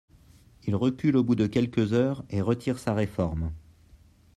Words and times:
Il 0.63 0.75
recule 0.75 1.15
au 1.15 1.23
bout 1.23 1.35
de 1.35 1.45
quelques 1.45 1.93
heures 1.93 2.25
et 2.31 2.41
retire 2.41 2.79
sa 2.79 2.95
réforme. 2.95 3.51